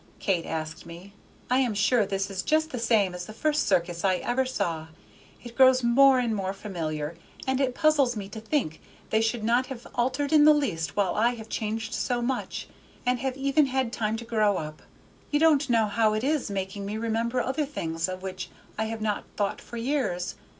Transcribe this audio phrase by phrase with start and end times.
[0.17, 1.13] Kate asked me.
[1.47, 4.87] "I am sure this is just the same as the first circus I ever saw.
[5.43, 9.67] It grows more and more familiar, and it puzzles me to think they should not
[9.67, 12.67] have altered in the least while I have changed so much,
[13.05, 14.81] and have even had time to grow up.
[15.29, 18.49] You don't know how it is making me remember other things of which
[18.79, 20.33] I have not thought for years.